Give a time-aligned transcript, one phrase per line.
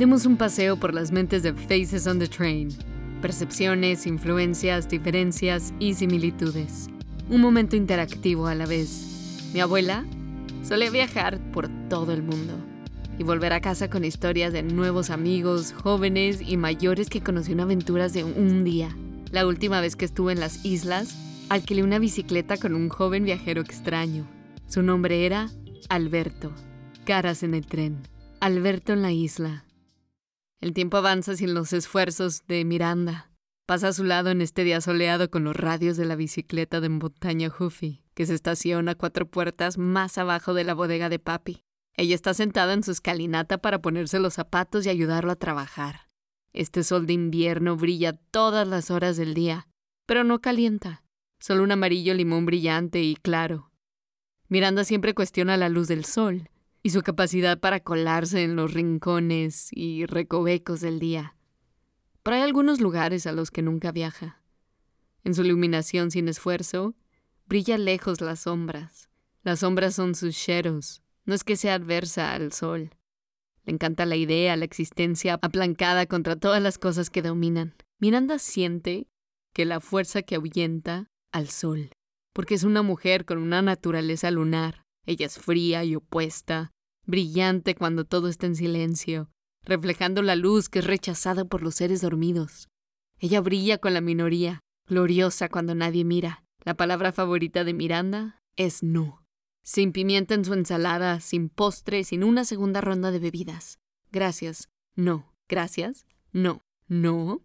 [0.00, 2.70] Demos un paseo por las mentes de Faces on the Train.
[3.20, 6.88] Percepciones, influencias, diferencias y similitudes.
[7.28, 9.50] Un momento interactivo a la vez.
[9.52, 10.06] Mi abuela
[10.62, 12.54] solía viajar por todo el mundo
[13.18, 17.60] y volver a casa con historias de nuevos amigos, jóvenes y mayores que conoció en
[17.60, 18.96] aventuras de un día.
[19.30, 21.14] La última vez que estuve en las islas,
[21.50, 24.26] alquilé una bicicleta con un joven viajero extraño.
[24.66, 25.50] Su nombre era
[25.90, 26.52] Alberto.
[27.04, 27.98] Caras en el tren.
[28.40, 29.66] Alberto en la isla.
[30.60, 33.30] El tiempo avanza sin los esfuerzos de Miranda.
[33.66, 36.90] Pasa a su lado en este día soleado con los radios de la bicicleta de
[36.90, 41.62] montaña Huffy, que se estaciona cuatro puertas más abajo de la bodega de papi.
[41.96, 46.08] Ella está sentada en su escalinata para ponerse los zapatos y ayudarlo a trabajar.
[46.52, 49.66] Este sol de invierno brilla todas las horas del día,
[50.04, 51.04] pero no calienta,
[51.38, 53.70] solo un amarillo limón brillante y claro.
[54.48, 56.49] Miranda siempre cuestiona la luz del sol
[56.82, 61.36] y su capacidad para colarse en los rincones y recovecos del día.
[62.22, 64.42] Pero hay algunos lugares a los que nunca viaja.
[65.24, 66.94] En su iluminación sin esfuerzo,
[67.46, 69.10] brilla lejos las sombras.
[69.42, 72.90] Las sombras son sus shadows, no es que sea adversa al sol.
[73.64, 77.74] Le encanta la idea, la existencia aplancada contra todas las cosas que dominan.
[77.98, 79.06] Miranda siente
[79.52, 81.90] que la fuerza que ahuyenta al sol,
[82.32, 84.86] porque es una mujer con una naturaleza lunar.
[85.10, 86.70] Ella es fría y opuesta,
[87.04, 89.28] brillante cuando todo está en silencio,
[89.64, 92.68] reflejando la luz que es rechazada por los seres dormidos.
[93.18, 96.44] Ella brilla con la minoría, gloriosa cuando nadie mira.
[96.62, 99.20] La palabra favorita de Miranda es no
[99.62, 103.78] sin pimienta en su ensalada, sin postre, sin una segunda ronda de bebidas.
[104.10, 104.68] Gracias.
[104.96, 105.32] No.
[105.48, 106.06] Gracias.
[106.32, 106.62] No.
[106.88, 107.42] No.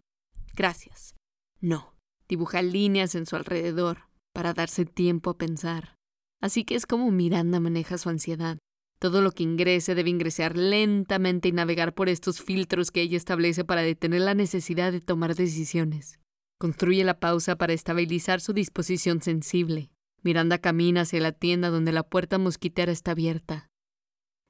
[0.54, 1.14] Gracias.
[1.60, 1.94] No.
[2.28, 5.95] Dibuja líneas en su alrededor para darse tiempo a pensar.
[6.40, 8.58] Así que es como Miranda maneja su ansiedad.
[8.98, 13.64] Todo lo que ingrese debe ingresar lentamente y navegar por estos filtros que ella establece
[13.64, 16.18] para detener la necesidad de tomar decisiones.
[16.58, 19.90] Construye la pausa para estabilizar su disposición sensible.
[20.22, 23.68] Miranda camina hacia la tienda donde la puerta mosquitera está abierta.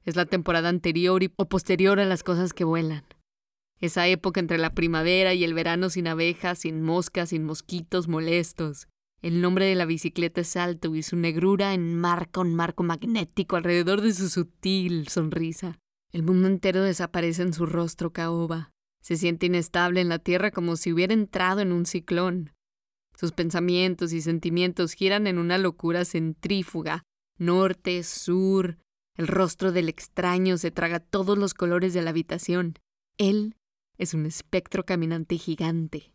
[0.05, 3.03] Es la temporada anterior y, o posterior a las cosas que vuelan.
[3.79, 8.87] Esa época entre la primavera y el verano sin abejas, sin moscas, sin mosquitos molestos.
[9.21, 14.01] El nombre de la bicicleta es alto y su negrura enmarca un marco magnético alrededor
[14.01, 15.79] de su sutil sonrisa.
[16.11, 18.71] El mundo entero desaparece en su rostro caoba.
[19.01, 22.53] Se siente inestable en la tierra como si hubiera entrado en un ciclón.
[23.15, 27.03] Sus pensamientos y sentimientos giran en una locura centrífuga.
[27.39, 28.77] Norte, sur,
[29.15, 32.75] el rostro del extraño se traga todos los colores de la habitación.
[33.17, 33.55] Él
[33.97, 36.13] es un espectro caminante gigante.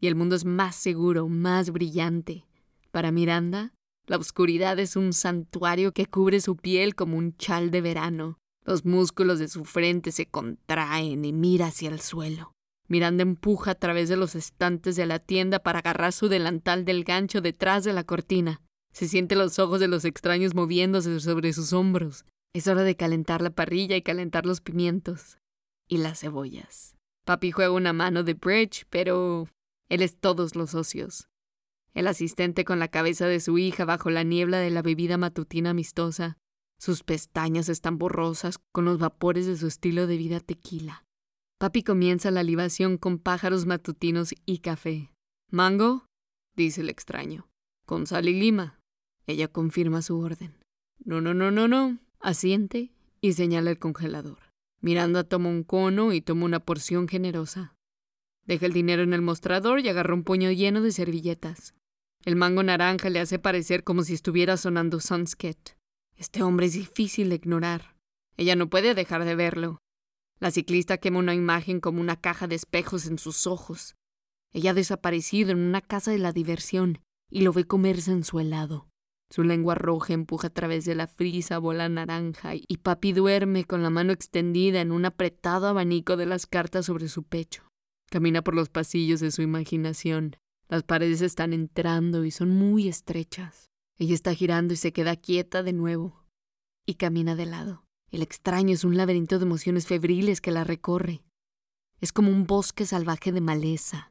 [0.00, 2.46] Y el mundo es más seguro, más brillante.
[2.90, 3.72] Para Miranda,
[4.06, 8.38] la oscuridad es un santuario que cubre su piel como un chal de verano.
[8.64, 12.52] Los músculos de su frente se contraen y mira hacia el suelo.
[12.88, 17.04] Miranda empuja a través de los estantes de la tienda para agarrar su delantal del
[17.04, 18.62] gancho detrás de la cortina.
[18.92, 22.24] Se siente los ojos de los extraños moviéndose sobre sus hombros.
[22.52, 25.38] Es hora de calentar la parrilla y calentar los pimientos.
[25.88, 26.96] Y las cebollas.
[27.24, 29.46] Papi juega una mano de bridge, pero
[29.90, 31.28] él es todos los socios.
[31.92, 35.70] El asistente con la cabeza de su hija bajo la niebla de la bebida matutina
[35.70, 36.38] amistosa.
[36.78, 41.04] Sus pestañas están borrosas con los vapores de su estilo de vida tequila.
[41.58, 45.12] Papi comienza la libación con pájaros matutinos y café.
[45.50, 46.06] ¿Mango?
[46.56, 47.48] dice el extraño.
[47.84, 48.78] Con sal y lima.
[49.26, 50.56] Ella confirma su orden.
[51.04, 51.98] No, no, no, no, no.
[52.20, 54.38] Asiente y señala el congelador.
[54.80, 57.74] Miranda toma un cono y toma una porción generosa.
[58.46, 61.74] Deja el dinero en el mostrador y agarra un puño lleno de servilletas.
[62.24, 65.76] El mango naranja le hace parecer como si estuviera sonando Sunsket.
[66.16, 67.96] Este hombre es difícil de ignorar.
[68.36, 69.78] Ella no puede dejar de verlo.
[70.38, 73.94] La ciclista quema una imagen como una caja de espejos en sus ojos.
[74.52, 78.40] Ella ha desaparecido en una casa de la diversión y lo ve comerse en su
[78.40, 78.88] helado.
[79.30, 83.82] Su lengua roja empuja a través de la frisa bola naranja y papi duerme con
[83.82, 87.69] la mano extendida en un apretado abanico de las cartas sobre su pecho.
[88.10, 90.36] Camina por los pasillos de su imaginación.
[90.68, 93.70] Las paredes están entrando y son muy estrechas.
[93.98, 96.24] Ella está girando y se queda quieta de nuevo.
[96.84, 97.84] Y camina de lado.
[98.10, 101.22] El extraño es un laberinto de emociones febriles que la recorre.
[102.00, 104.10] Es como un bosque salvaje de maleza.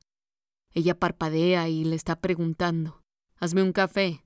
[0.73, 3.01] Ella parpadea y le está preguntando,
[3.35, 4.23] Hazme un café.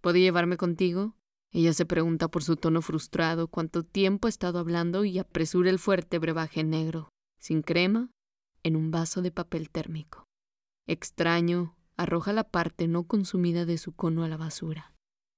[0.00, 1.14] ¿Puedo llevarme contigo?
[1.52, 5.78] Ella se pregunta por su tono frustrado cuánto tiempo ha estado hablando y apresura el
[5.78, 8.10] fuerte brebaje negro, sin crema,
[8.64, 10.24] en un vaso de papel térmico.
[10.88, 14.92] Extraño, arroja la parte no consumida de su cono a la basura.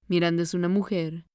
[0.09, 1.27] Miranda es una mujer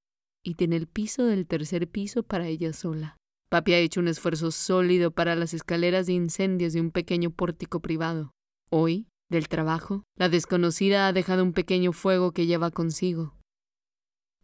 [0.44, 3.18] y tiene el piso del tercer piso para ella sola.
[3.50, 7.82] Papi ha hecho un esfuerzo sólido para las escaleras de incendios de un pequeño pórtico
[7.82, 8.32] privado.
[8.70, 13.36] Hoy, del trabajo, la desconocida ha dejado un pequeño fuego que lleva consigo.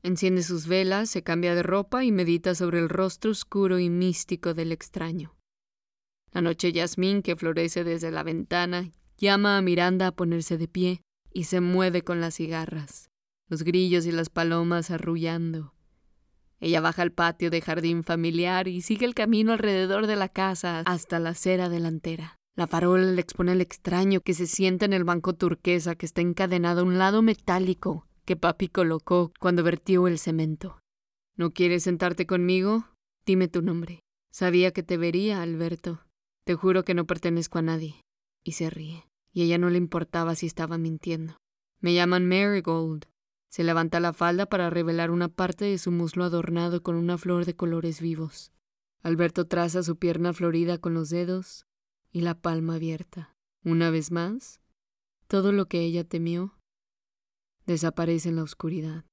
[0.03, 4.53] Enciende sus velas, se cambia de ropa y medita sobre el rostro oscuro y místico
[4.53, 5.36] del extraño.
[6.31, 11.01] La noche Yasmín, que florece desde la ventana, llama a Miranda a ponerse de pie
[11.33, 13.09] y se mueve con las cigarras,
[13.47, 15.73] los grillos y las palomas arrullando.
[16.59, 20.79] Ella baja al patio de jardín familiar y sigue el camino alrededor de la casa
[20.79, 22.37] hasta la acera delantera.
[22.55, 26.21] La farola le expone al extraño que se sienta en el banco turquesa que está
[26.21, 30.79] encadenado a un lado metálico que papi colocó cuando vertió el cemento.
[31.35, 32.87] ¿No quieres sentarte conmigo?
[33.25, 34.01] Dime tu nombre.
[34.31, 36.06] Sabía que te vería, Alberto.
[36.47, 38.05] Te juro que no pertenezco a nadie.
[38.41, 39.05] Y se ríe.
[39.33, 41.35] Y ella no le importaba si estaba mintiendo.
[41.81, 43.03] Me llaman Marigold.
[43.49, 47.43] Se levanta la falda para revelar una parte de su muslo adornado con una flor
[47.43, 48.53] de colores vivos.
[49.03, 51.65] Alberto traza su pierna florida con los dedos,
[52.13, 53.35] y la palma abierta.
[53.65, 54.61] Una vez más,
[55.27, 56.57] todo lo que ella temió
[57.65, 59.03] desaparece en la oscuridad.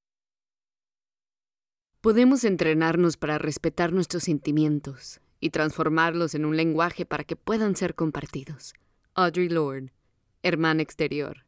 [2.01, 7.95] Podemos entrenarnos para respetar nuestros sentimientos y transformarlos en un lenguaje para que puedan ser
[7.95, 8.75] compartidos.
[9.15, 9.93] Audrey Lord,
[10.43, 11.45] Hermana Exterior.